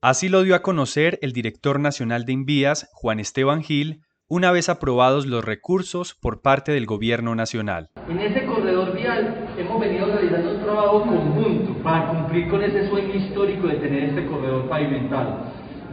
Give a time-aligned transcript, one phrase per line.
[0.00, 4.68] Así lo dio a conocer el director nacional de Invías, Juan Esteban Gil, una vez
[4.68, 7.90] aprobados los recursos por parte del Gobierno Nacional.
[8.08, 13.12] En ese corredor vial hemos venido realizando un trabajo conjunto para cumplir con ese sueño
[13.12, 15.46] histórico de tener este corredor pavimentado.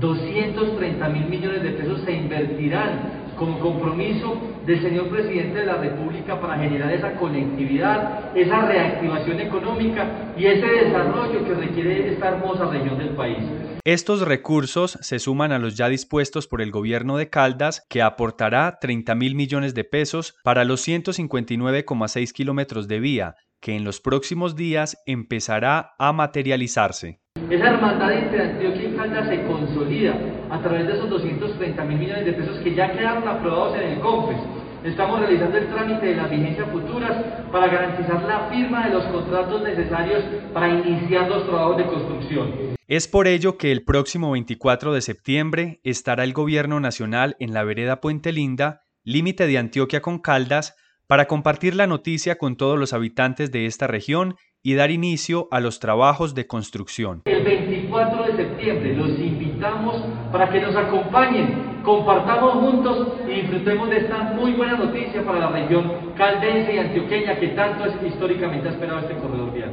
[0.00, 6.40] 230 mil millones de pesos se invertirán como compromiso del señor presidente de la República
[6.40, 12.98] para generar esa conectividad, esa reactivación económica y ese desarrollo que requiere esta hermosa región
[12.98, 13.38] del país.
[13.84, 18.78] Estos recursos se suman a los ya dispuestos por el gobierno de Caldas, que aportará
[18.80, 24.54] 30 mil millones de pesos para los 159,6 kilómetros de vía, que en los próximos
[24.54, 27.21] días empezará a materializarse.
[27.52, 30.14] Esa hermandad entre Antioquia y Caldas se consolida
[30.48, 34.00] a través de esos 230 mil millones de pesos que ya quedaron aprobados en el
[34.00, 34.38] COMPES.
[34.84, 37.12] Estamos realizando el trámite de las vigencias futuras
[37.52, 42.52] para garantizar la firma de los contratos necesarios para iniciar los trabajos de construcción.
[42.88, 47.64] Es por ello que el próximo 24 de septiembre estará el Gobierno Nacional en la
[47.64, 50.74] vereda Puente Linda, límite de Antioquia con Caldas,
[51.12, 55.60] para compartir la noticia con todos los habitantes de esta región y dar inicio a
[55.60, 57.20] los trabajos de construcción.
[57.26, 60.02] El 24 de septiembre los invitamos
[60.32, 65.50] para que nos acompañen, compartamos juntos y disfrutemos de esta muy buena noticia para la
[65.50, 69.70] región caldense y antioqueña que tanto es, históricamente ha esperado este corredor vial.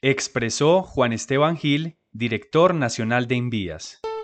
[0.00, 4.00] Expresó Juan Esteban Gil, director nacional de Envías.